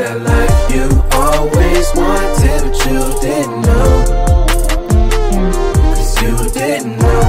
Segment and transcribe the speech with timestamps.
[0.00, 4.04] that life you always wanted, but you didn't know.
[5.94, 7.22] Cause you didn't know.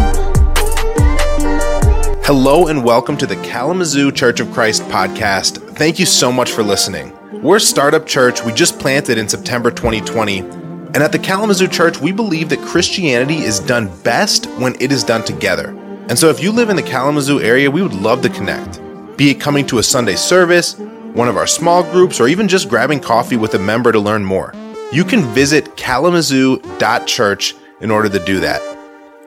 [2.23, 5.57] Hello and welcome to the Kalamazoo Church of Christ podcast.
[5.76, 7.12] Thank you so much for listening.
[7.44, 10.40] We're a startup church we just planted in September 2020.
[10.40, 15.03] And at the Kalamazoo Church, we believe that Christianity is done best when it is
[15.03, 15.78] done together.
[16.08, 18.80] And so if you live in the Kalamazoo area, we would love to connect.
[19.17, 20.80] Be it coming to a Sunday service,
[21.13, 24.23] one of our small groups, or even just grabbing coffee with a member to learn
[24.25, 24.53] more.
[24.91, 28.61] You can visit kalamazoo.church in order to do that.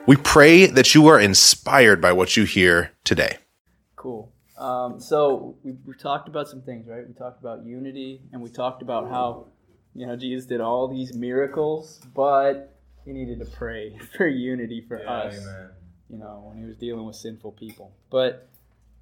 [0.07, 3.37] We pray that you are inspired by what you hear today.
[3.95, 4.31] Cool.
[4.57, 7.05] Um, so we, we talked about some things, right?
[7.07, 9.47] We talked about unity, and we talked about how
[9.95, 14.99] you know Jesus did all these miracles, but he needed to pray for unity for
[15.01, 15.35] Yeah, us.
[15.43, 15.69] amen.
[16.09, 17.91] You know, when he was dealing with sinful people.
[18.11, 18.47] But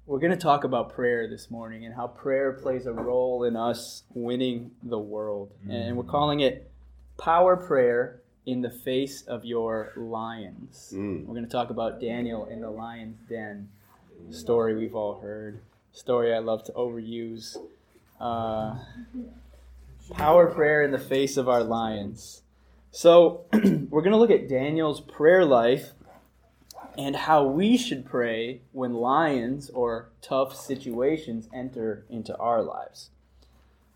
[0.06, 3.56] we're going to talk about prayer this morning and how prayer plays a role in
[3.56, 6.10] us winning the world, and we're mm.
[6.10, 6.70] calling it
[7.16, 10.92] power prayer in the face of your lions.
[10.94, 11.24] Mm.
[11.24, 13.68] We're going to talk about Daniel in the lion's den
[14.22, 14.34] mm.
[14.34, 15.60] story we've all heard,
[15.92, 17.56] story I love to overuse.
[18.20, 18.76] Uh,
[20.12, 22.42] power prayer in the face of our lions.
[22.90, 25.94] So, we're going to look at Daniel's prayer life
[26.96, 33.10] and how we should pray when lions or tough situations enter into our lives.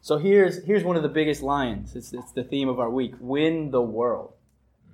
[0.00, 1.94] So, here's, here's one of the biggest lions.
[1.96, 4.32] It's, it's the theme of our week win the world.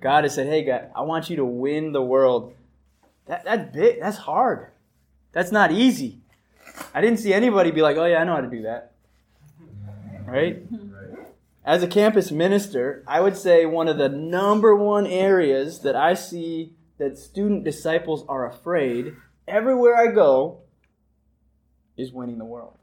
[0.01, 2.53] God has said, hey, God, I want you to win the world.
[3.27, 3.99] That, that's big.
[3.99, 4.67] That's hard.
[5.31, 6.19] That's not easy.
[6.93, 8.93] I didn't see anybody be like, oh, yeah, I know how to do that.
[10.25, 10.63] Right?
[11.63, 16.13] As a campus minister, I would say one of the number one areas that I
[16.13, 19.15] see that student disciples are afraid
[19.47, 20.59] everywhere I go
[21.97, 22.77] is winning the world.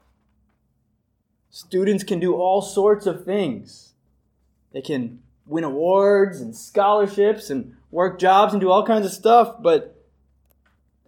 [1.49, 3.93] Students can do all sorts of things.
[4.71, 9.61] They can win awards and scholarships and work jobs and do all kinds of stuff,
[9.61, 10.03] but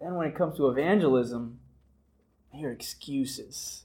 [0.00, 1.58] then when it comes to evangelism,
[2.52, 3.84] I hear excuses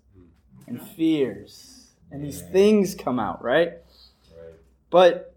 [0.68, 3.70] and fears, and these things come out, right?
[3.70, 4.54] Right.
[4.90, 5.31] But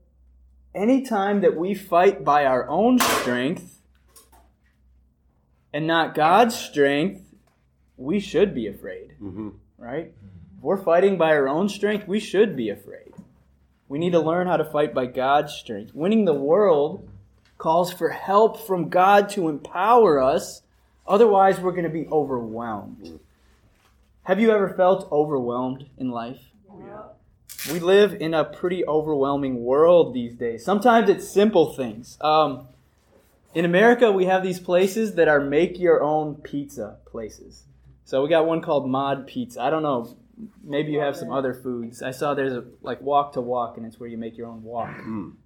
[0.75, 3.81] anytime that we fight by our own strength
[5.73, 7.23] and not God's strength,
[7.97, 9.51] we should be afraid, mm-hmm.
[9.79, 10.13] right?
[10.57, 13.13] If we're fighting by our own strength, we should be afraid.
[13.89, 15.95] We need to learn how to fight by God's strength.
[15.95, 17.09] Winning the world
[17.59, 20.63] calls for help from God to empower us.
[21.07, 23.05] Otherwise, we're going to be overwhelmed.
[23.05, 23.19] Mm.
[24.23, 26.41] Have you ever felt overwhelmed in life?
[27.71, 30.65] We live in a pretty overwhelming world these days.
[30.65, 32.19] Sometimes it's simple things.
[32.21, 32.69] Um,
[33.55, 37.63] in America, we have these places that are make your own pizza places.
[38.05, 39.63] So we got one called Mod Pizza.
[39.63, 40.15] I don't know.
[40.63, 42.03] Maybe you have some other foods.
[42.03, 44.63] I saw there's a like Wok to Walk, and it's where you make your own
[44.63, 44.91] wok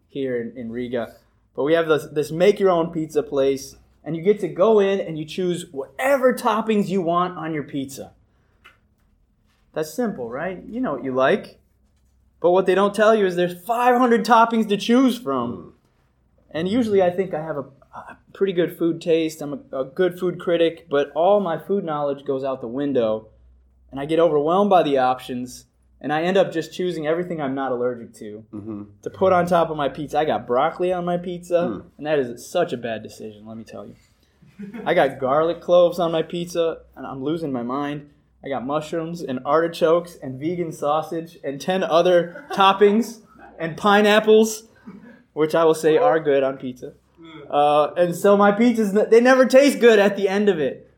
[0.09, 1.15] here in, in Riga.
[1.55, 4.81] But we have this, this make your own pizza place, and you get to go
[4.81, 8.13] in and you choose whatever toppings you want on your pizza.
[9.75, 10.63] That's simple, right?
[10.65, 11.61] You know what you like.
[12.41, 15.53] But what they don't tell you is there's 500 toppings to choose from.
[15.53, 15.69] Hmm.
[16.51, 19.43] And usually I think I have a, a pretty good food taste.
[19.43, 23.29] I'm a, a good food critic, but all my food knowledge goes out the window.
[23.91, 25.67] And I get overwhelmed by the options.
[26.01, 28.83] And I end up just choosing everything I'm not allergic to mm-hmm.
[29.03, 30.19] to put on top of my pizza.
[30.19, 31.89] I got broccoli on my pizza, hmm.
[31.97, 33.97] and that is such a bad decision, let me tell you.
[34.85, 38.11] I got garlic cloves on my pizza, and I'm losing my mind.
[38.45, 43.21] I got mushrooms and artichokes and vegan sausage and 10 other toppings
[43.59, 44.65] and pineapples,
[45.33, 46.95] which I will say are good on pizza.
[47.51, 50.91] Uh, and so my pizzas, they never taste good at the end of it.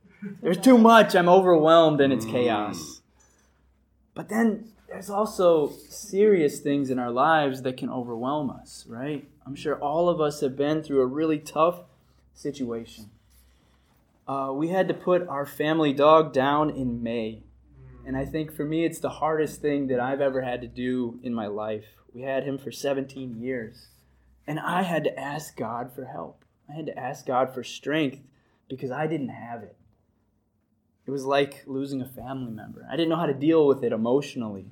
[0.42, 1.14] There's too much.
[1.14, 3.00] I'm overwhelmed and it's chaos.
[4.14, 9.26] But then there's also serious things in our lives that can overwhelm us, right?
[9.46, 11.84] I'm sure all of us have been through a really tough
[12.34, 13.10] situation.
[14.30, 17.42] Uh, we had to put our family dog down in May.
[18.06, 21.18] And I think for me, it's the hardest thing that I've ever had to do
[21.24, 21.86] in my life.
[22.14, 23.88] We had him for 17 years.
[24.46, 26.44] And I had to ask God for help.
[26.68, 28.20] I had to ask God for strength
[28.68, 29.76] because I didn't have it.
[31.06, 32.86] It was like losing a family member.
[32.88, 34.66] I didn't know how to deal with it emotionally.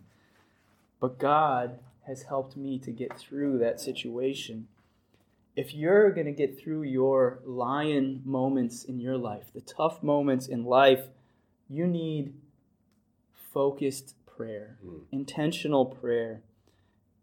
[1.00, 4.68] But God has helped me to get through that situation.
[5.58, 10.46] If you're going to get through your lion moments in your life, the tough moments
[10.46, 11.08] in life,
[11.68, 12.34] you need
[13.52, 14.98] focused prayer, hmm.
[15.10, 16.42] intentional prayer.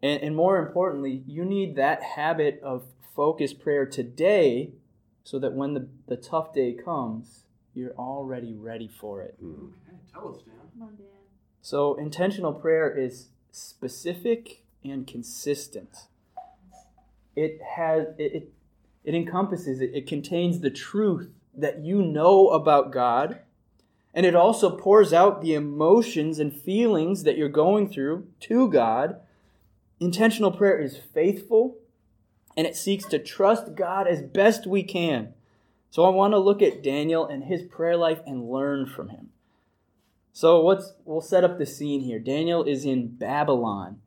[0.03, 2.83] And, and more importantly, you need that habit of
[3.15, 4.71] focused prayer today
[5.23, 9.35] so that when the, the tough day comes, you're already ready for it.
[9.39, 9.67] Hmm.
[9.87, 10.89] Okay, Tell us, Dan.
[11.61, 16.07] So, intentional prayer is specific and consistent.
[17.35, 18.49] It has it,
[19.03, 23.39] it, encompasses it, it contains the truth that you know about God,
[24.13, 29.17] and it also pours out the emotions and feelings that you're going through to God.
[29.99, 31.77] Intentional prayer is faithful
[32.57, 35.33] and it seeks to trust God as best we can.
[35.89, 39.29] So I want to look at Daniel and his prayer life and learn from him.
[40.33, 42.19] So what's we'll set up the scene here.
[42.19, 44.01] Daniel is in Babylon,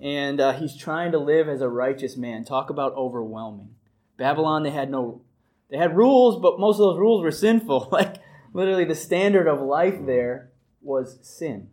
[0.00, 2.44] and uh, he's trying to live as a righteous man.
[2.44, 3.74] Talk about overwhelming.
[4.16, 5.22] Babylon, they had no,
[5.70, 7.88] they had rules, but most of those rules were sinful.
[7.92, 8.16] like
[8.52, 10.50] literally, the standard of life there
[10.82, 11.68] was sin.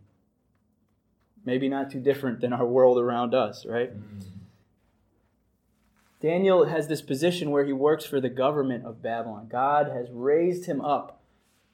[1.44, 3.94] Maybe not too different than our world around us, right?
[3.94, 4.20] Mm-hmm.
[6.24, 9.46] Daniel has this position where he works for the government of Babylon.
[9.50, 11.20] God has raised him up.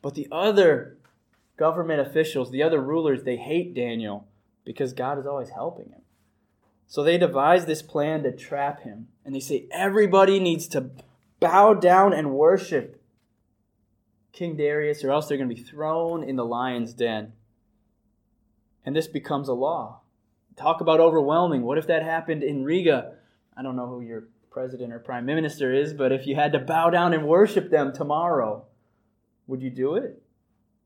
[0.03, 0.97] But the other
[1.57, 4.27] government officials, the other rulers, they hate Daniel
[4.65, 6.00] because God is always helping him.
[6.91, 9.07] So they devise this plan to trap him.
[9.25, 10.91] And they say everybody needs to
[11.39, 13.01] bow down and worship
[14.33, 17.33] King Darius, or else they're going to be thrown in the lion's den.
[18.85, 20.01] And this becomes a law.
[20.57, 21.63] Talk about overwhelming.
[21.63, 23.15] What if that happened in Riga?
[23.57, 26.59] I don't know who your president or prime minister is, but if you had to
[26.59, 28.65] bow down and worship them tomorrow,
[29.47, 30.21] would you do it?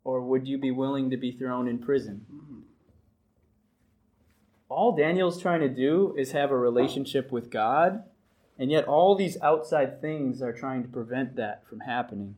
[0.05, 2.27] Or would you be willing to be thrown in prison?
[4.69, 8.03] All Daniel's trying to do is have a relationship with God,
[8.59, 12.37] and yet all these outside things are trying to prevent that from happening.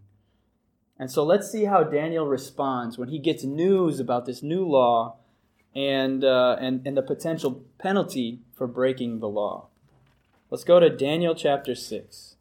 [0.99, 5.17] And so let's see how Daniel responds when he gets news about this new law
[5.75, 9.69] and, uh, and, and the potential penalty for breaking the law.
[10.51, 12.37] Let's go to Daniel chapter 6.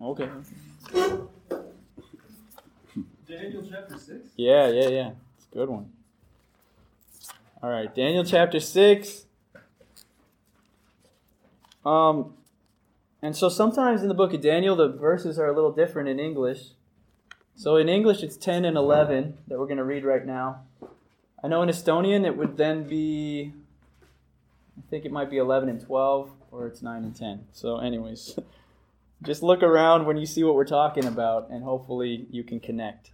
[0.00, 0.28] Okay.
[3.34, 4.28] Daniel chapter 6?
[4.36, 5.10] Yeah, yeah, yeah.
[5.36, 5.90] It's a good one.
[7.62, 9.26] All right, Daniel chapter 6.
[11.84, 12.34] Um,
[13.20, 16.20] and so sometimes in the book of Daniel, the verses are a little different in
[16.20, 16.70] English.
[17.56, 20.60] So in English, it's 10 and 11 that we're going to read right now.
[21.42, 23.52] I know in Estonian it would then be,
[24.78, 27.46] I think it might be 11 and 12, or it's 9 and 10.
[27.52, 28.38] So, anyways,
[29.22, 33.10] just look around when you see what we're talking about, and hopefully you can connect.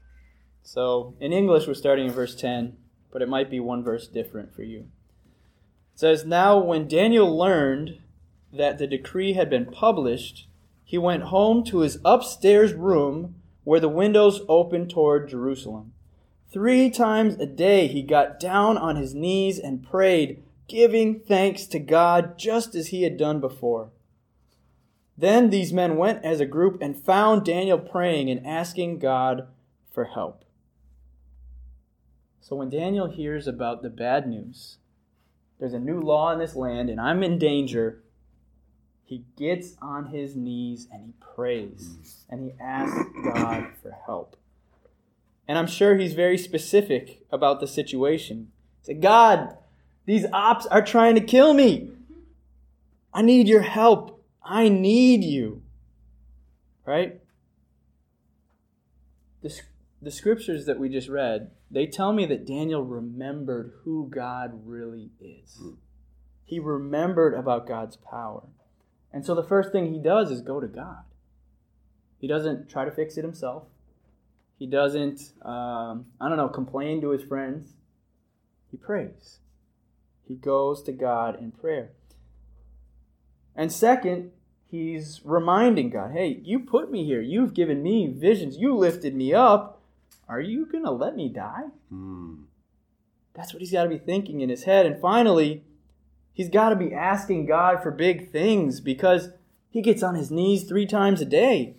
[0.63, 2.77] So, in English, we're starting in verse 10,
[3.11, 4.81] but it might be one verse different for you.
[5.95, 7.99] It says, Now when Daniel learned
[8.53, 10.49] that the decree had been published,
[10.85, 15.93] he went home to his upstairs room where the windows opened toward Jerusalem.
[16.53, 21.79] Three times a day he got down on his knees and prayed, giving thanks to
[21.79, 23.91] God just as he had done before.
[25.17, 29.47] Then these men went as a group and found Daniel praying and asking God
[29.93, 30.45] for help.
[32.41, 34.79] So when Daniel hears about the bad news,
[35.59, 38.03] there's a new law in this land and I'm in danger,
[39.05, 44.37] he gets on his knees and he prays and he asks God for help.
[45.47, 48.53] And I'm sure he's very specific about the situation.
[48.81, 49.57] He said, God,
[50.07, 51.91] these ops are trying to kill me.
[53.13, 54.23] I need your help.
[54.43, 55.63] I need you.
[56.87, 57.21] Right?
[59.43, 59.61] The,
[60.03, 65.11] the scriptures that we just read, they tell me that Daniel remembered who God really
[65.21, 65.61] is.
[66.45, 68.45] He remembered about God's power.
[69.13, 71.05] And so the first thing he does is go to God.
[72.19, 73.65] He doesn't try to fix it himself.
[74.59, 77.75] He doesn't, um, I don't know, complain to his friends.
[78.71, 79.39] He prays.
[80.27, 81.91] He goes to God in prayer.
[83.57, 84.31] And second,
[84.71, 87.21] he's reminding God, hey, you put me here.
[87.21, 88.57] You've given me visions.
[88.57, 89.80] You lifted me up.
[90.31, 91.65] Are you going to let me die?
[91.89, 92.45] Hmm.
[93.35, 94.87] That's what he's got to be thinking in his head.
[94.87, 95.65] And finally,
[96.33, 99.31] he's got to be asking God for big things because
[99.71, 101.75] he gets on his knees three times a day.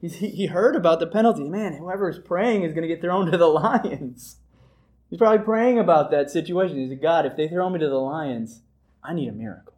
[0.00, 1.48] He, he heard about the penalty.
[1.48, 4.36] Man, whoever is praying is going to get thrown to the lions.
[5.10, 6.76] He's probably praying about that situation.
[6.76, 8.62] He said, God, if they throw me to the lions,
[9.02, 9.74] I need a miracle.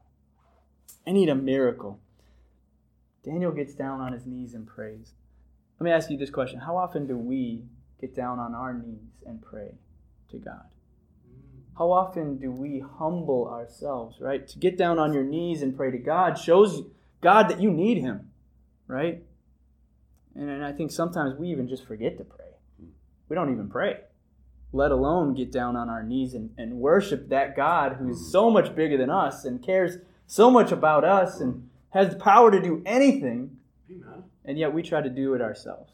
[1.06, 1.98] I need a miracle.
[3.24, 5.12] Daniel gets down on his knees and prays.
[5.78, 7.64] Let me ask you this question How often do we
[8.00, 9.75] get down on our knees and pray
[10.30, 10.64] to God?
[11.76, 14.47] How often do we humble ourselves, right?
[14.49, 16.82] To get down on your knees and pray to God shows
[17.20, 18.30] God that you need Him,
[18.88, 19.23] right?
[20.35, 22.47] And, and I think sometimes we even just forget to pray.
[23.28, 24.00] We don't even pray,
[24.73, 28.75] let alone get down on our knees and, and worship that God who's so much
[28.75, 32.82] bigger than us and cares so much about us and has the power to do
[32.85, 33.57] anything.
[34.48, 35.92] And yet we try to do it ourselves.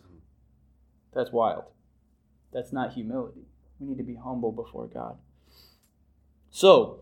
[1.13, 1.65] That's wild.
[2.53, 3.49] That's not humility.
[3.81, 5.19] We need to be humble before God.
[6.51, 7.01] So,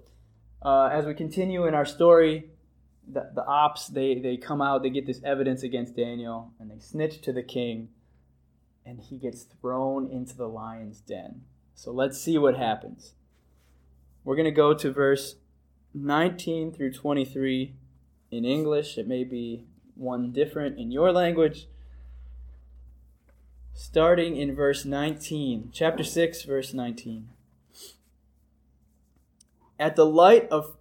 [0.62, 2.48] uh, as we continue in our story,
[3.06, 6.78] the, the ops they, they come out, they get this evidence against Daniel, and they
[6.78, 7.90] snitch to the king,
[8.86, 11.42] and he gets thrown into the lion's den.
[11.74, 13.12] So let's see what happens.
[14.24, 15.36] We're going to go to verse
[15.92, 17.74] 19 through 23
[18.30, 18.96] in English.
[18.96, 21.66] It may be one different in your language.
[23.74, 27.28] Starting in verse 19, chapter 6, verse 19.
[29.78, 30.76] At the light of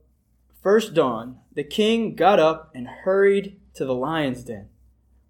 [0.61, 4.67] first dawn, the king got up and hurried to the lion's den.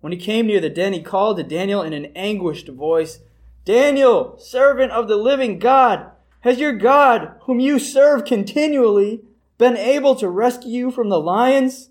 [0.02, 3.20] When he came near the den, he called to Daniel in an anguished voice
[3.64, 6.12] Daniel, servant of the living God,
[6.42, 9.22] has your God, whom you serve continually,
[9.60, 11.91] been able to rescue you from the lions?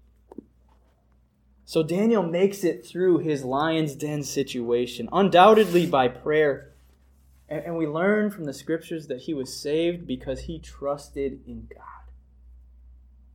[1.71, 6.73] So Daniel makes it through his lion's den situation, undoubtedly by prayer.
[7.47, 12.11] And, we learn from the scriptures that he was saved because he trusted in God.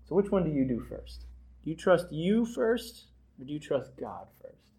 [0.07, 1.25] So, which one do you do first?
[1.65, 3.05] Do you trust you first,
[3.41, 4.75] or do you trust God first?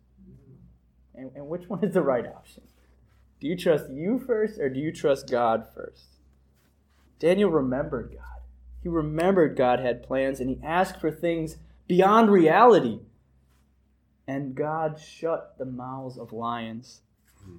[1.16, 2.62] And, and which one is the right option?
[3.40, 6.10] Do you trust you first, or do you trust God first?
[7.18, 8.44] Daniel remembered God.
[8.84, 13.00] He remembered God had plans, and he asked for things beyond reality
[14.28, 17.02] and God shut the mouths of lions.
[17.44, 17.58] Hmm.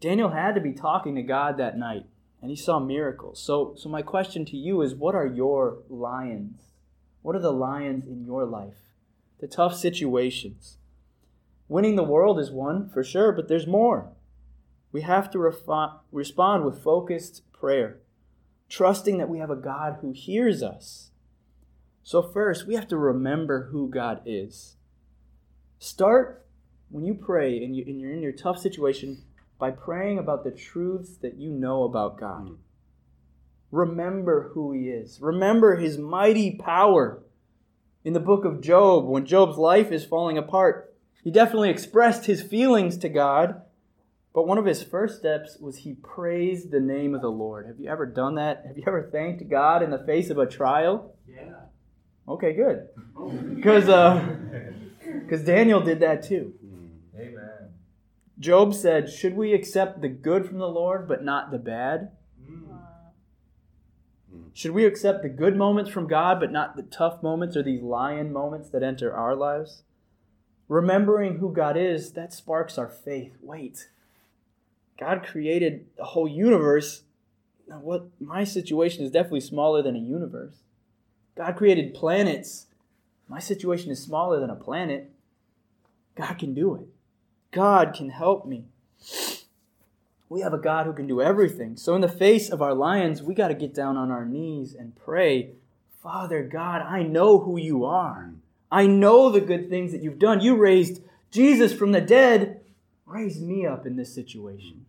[0.00, 2.06] Daniel had to be talking to God that night,
[2.42, 3.40] and he saw miracles.
[3.40, 6.72] So, so my question to you is what are your lions?
[7.22, 8.78] What are the lions in your life?
[9.40, 10.78] The tough situations.
[11.68, 14.10] Winning the world is one, for sure, but there's more.
[14.90, 17.98] We have to respond with focused prayer,
[18.68, 21.10] trusting that we have a God who hears us.
[22.02, 24.77] So, first, we have to remember who God is.
[25.78, 26.46] Start
[26.90, 29.22] when you pray and, you, and you're in your tough situation
[29.58, 32.48] by praying about the truths that you know about God.
[32.48, 32.56] Mm.
[33.70, 35.18] Remember who He is.
[35.20, 37.22] Remember His mighty power.
[38.04, 42.42] In the book of Job, when Job's life is falling apart, he definitely expressed his
[42.42, 43.60] feelings to God,
[44.32, 47.66] but one of his first steps was he praised the name of the Lord.
[47.66, 48.64] Have you ever done that?
[48.66, 51.16] Have you ever thanked God in the face of a trial?
[51.26, 51.54] Yeah.
[52.26, 52.88] Okay, good.
[53.56, 54.24] Because uh,
[55.28, 56.54] because Daniel did that too.
[56.64, 57.20] Mm-hmm.
[57.20, 57.68] Amen.
[58.38, 62.12] Job said, Should we accept the good from the Lord, but not the bad?
[62.50, 62.78] Mm.
[64.34, 64.50] Mm.
[64.54, 67.82] Should we accept the good moments from God, but not the tough moments or these
[67.82, 69.82] lion moments that enter our lives?
[70.66, 73.36] Remembering who God is, that sparks our faith.
[73.42, 73.88] Wait,
[74.98, 77.02] God created the whole universe.
[77.68, 80.56] Now, what my situation is definitely smaller than a universe.
[81.36, 82.66] God created planets
[83.28, 85.10] my situation is smaller than a planet.
[86.18, 86.88] God can do it.
[87.52, 88.64] God can help me.
[90.28, 91.76] We have a God who can do everything.
[91.76, 94.74] So, in the face of our lions, we got to get down on our knees
[94.74, 95.52] and pray
[96.02, 98.32] Father God, I know who you are.
[98.70, 100.40] I know the good things that you've done.
[100.40, 102.60] You raised Jesus from the dead.
[103.04, 104.86] Raise me up in this situation.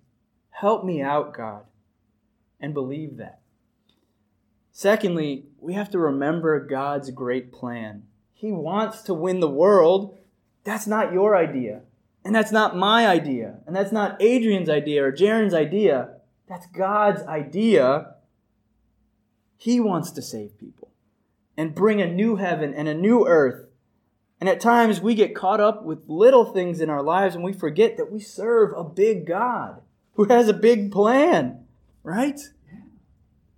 [0.52, 1.64] Help me out, God,
[2.60, 3.40] and believe that.
[4.72, 8.04] Secondly, we have to remember God's great plan.
[8.34, 10.19] He wants to win the world.
[10.70, 11.82] That's not your idea.
[12.24, 13.56] And that's not my idea.
[13.66, 16.10] And that's not Adrian's idea or Jaren's idea.
[16.48, 18.14] That's God's idea.
[19.58, 20.92] He wants to save people
[21.58, 23.66] and bring a new heaven and a new earth.
[24.40, 27.52] And at times we get caught up with little things in our lives and we
[27.52, 29.82] forget that we serve a big God
[30.14, 31.66] who has a big plan,
[32.04, 32.40] right?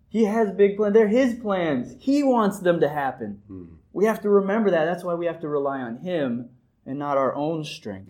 [0.07, 0.93] He has a big plans.
[0.93, 1.93] They're his plans.
[1.99, 3.41] He wants them to happen.
[3.47, 3.65] Hmm.
[3.91, 4.85] We have to remember that.
[4.85, 6.51] That's why we have to rely on Him
[6.85, 8.09] and not our own strength.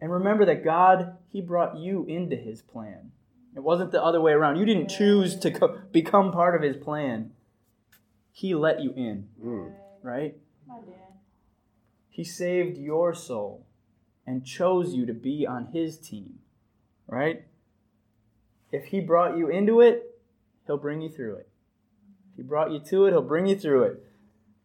[0.00, 3.12] And remember that God, He brought you into His plan.
[3.54, 4.56] It wasn't the other way around.
[4.56, 7.32] You didn't choose to co- become part of His plan,
[8.32, 9.28] He let you in.
[9.44, 9.72] Mm.
[10.02, 10.36] Right?
[12.08, 13.66] He saved your soul
[14.26, 16.38] and chose you to be on His team.
[17.06, 17.44] Right?
[18.72, 20.18] If He brought you into it,
[20.66, 21.48] He'll bring you through it.
[22.32, 24.04] If He brought you to it, He'll bring you through it.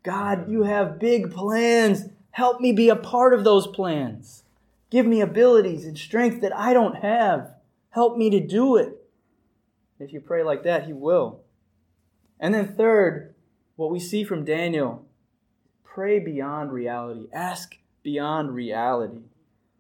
[0.04, 2.06] God, you have big plans.
[2.36, 4.44] Help me be a part of those plans.
[4.90, 7.54] Give me abilities and strength that I don't have.
[7.92, 9.08] Help me to do it.
[10.00, 11.44] If you pray like that, He will.
[12.38, 13.36] And then, third,
[13.78, 15.06] what we see from Daniel
[15.86, 19.22] pray beyond reality, ask beyond reality.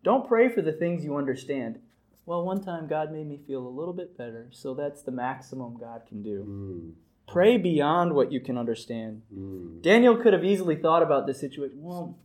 [0.01, 1.79] Don't pray for the things you understand.
[2.25, 5.75] Well, one time God made me feel a little bit better, so that's the maximum
[5.77, 6.45] God can do.
[6.47, 6.93] Mm.
[7.27, 9.23] Pray beyond what you can understand.
[9.37, 9.81] Mm.
[9.81, 11.81] Daniel could have easily thought about this situation.
[11.81, 12.17] Well,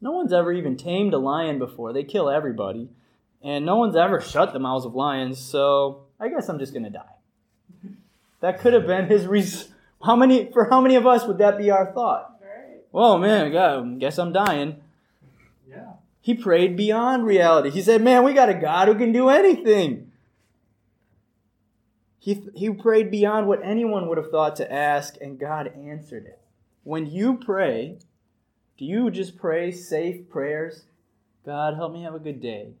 [0.00, 1.92] no one's ever even tamed a lion before.
[1.92, 2.88] They kill everybody.
[3.42, 6.84] And no one's ever shut the mouths of lions, so I guess I'm just going
[6.84, 7.04] to die.
[8.40, 9.72] That could have been his reason.
[10.04, 12.40] How many for how many of us would that be our thought?
[12.90, 14.80] Well, man, God, guess I'm dying.
[15.68, 15.92] Yeah.
[16.20, 17.70] He prayed beyond reality.
[17.70, 20.10] He said, "Man, we got a God who can do anything."
[22.18, 26.40] He he prayed beyond what anyone would have thought to ask, and God answered it.
[26.84, 27.98] When you pray,
[28.78, 30.84] do you just pray safe prayers?
[31.44, 32.74] God, help me have a good day.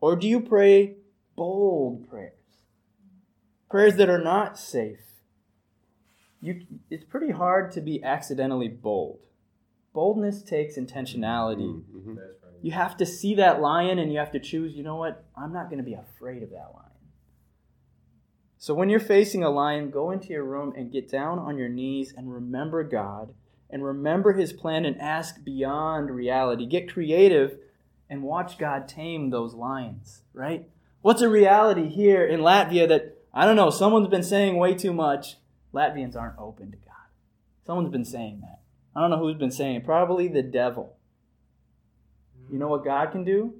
[0.00, 0.96] Or do you pray
[1.36, 2.32] bold prayers?
[3.70, 4.98] Prayers that are not safe.
[6.40, 9.20] You, it's pretty hard to be accidentally bold.
[9.92, 11.82] Boldness takes intentionality.
[11.90, 12.18] Mhm.
[12.60, 15.24] You have to see that lion and you have to choose, you know what?
[15.36, 16.90] I'm not going to be afraid of that lion.
[18.58, 21.68] So when you're facing a lion, go into your room and get down on your
[21.68, 23.34] knees and remember God
[23.70, 26.66] and remember his plan and ask beyond reality.
[26.66, 27.58] Get creative
[28.08, 30.68] and watch God tame those lions, right?
[31.02, 34.92] What's a reality here in Latvia that, I don't know, someone's been saying way too
[34.92, 35.36] much?
[35.74, 36.94] Latvians aren't open to God.
[37.64, 38.60] Someone's been saying that.
[38.94, 39.84] I don't know who's been saying it.
[39.84, 40.96] Probably the devil.
[42.50, 43.54] You know what God can do?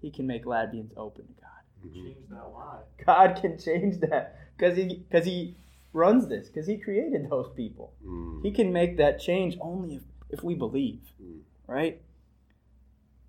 [0.00, 1.50] He can make Latvians open to God.
[1.82, 2.80] He can change that lie.
[3.06, 5.56] God can change that because he because he
[5.92, 7.92] runs this because he created those people.
[8.06, 8.42] Mm.
[8.42, 11.40] He can make that change only if, if we believe, Mm.
[11.66, 12.00] right?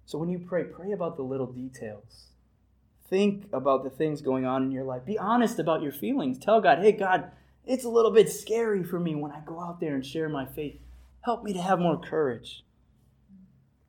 [0.06, 2.28] So when you pray, pray about the little details.
[3.10, 5.06] Think about the things going on in your life.
[5.06, 6.38] Be honest about your feelings.
[6.40, 7.32] Tell God, hey, God,
[7.66, 10.46] it's a little bit scary for me when I go out there and share my
[10.46, 10.80] faith.
[11.22, 12.66] Help me to have more courage.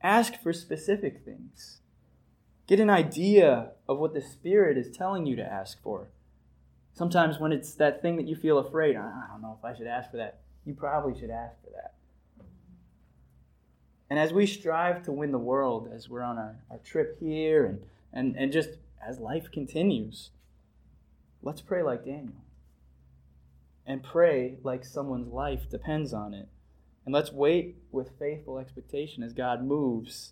[0.01, 1.79] Ask for specific things.
[2.67, 6.07] Get an idea of what the Spirit is telling you to ask for.
[6.95, 9.85] Sometimes when it's that thing that you feel afraid, I don't know if I should
[9.85, 10.39] ask for that.
[10.65, 11.93] You probably should ask for that.
[14.09, 17.65] And as we strive to win the world, as we're on our, our trip here,
[17.65, 17.81] and,
[18.13, 18.69] and, and just
[19.05, 20.31] as life continues,
[21.41, 22.45] let's pray like Daniel.
[23.85, 26.47] And pray like someone's life depends on it.
[27.05, 30.31] And let's wait with faithful expectation as God moves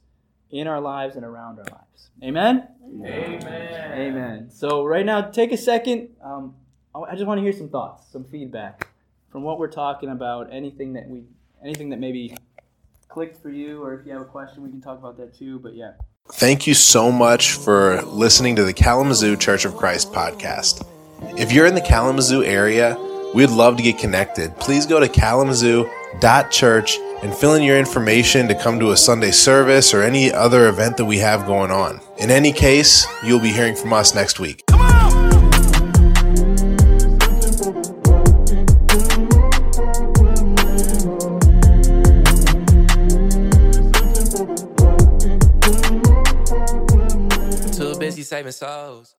[0.53, 2.11] in our lives and around our lives.
[2.23, 2.67] Amen?
[2.85, 3.91] Amen.
[3.91, 4.49] Amen.
[4.51, 6.09] So right now, take a second.
[6.23, 6.53] Um,
[6.95, 8.87] I I just want to hear some thoughts, some feedback
[9.29, 10.53] from what we're talking about.
[10.53, 11.23] Anything that we,
[11.63, 12.37] anything that maybe
[13.09, 15.57] clicked for you, or if you have a question, we can talk about that too.
[15.59, 15.93] But yeah.
[16.33, 20.87] Thank you so much for listening to the Kalamazoo Church of Christ podcast.
[21.37, 22.95] If you're in the Kalamazoo area,
[23.33, 24.55] we'd love to get connected.
[24.57, 29.93] Please go to kalamazoo.church and fill in your information to come to a Sunday service
[29.93, 32.01] or any other event that we have going on.
[32.17, 34.61] In any case, you'll be hearing from us next week.
[47.71, 49.11] Too busy saving souls.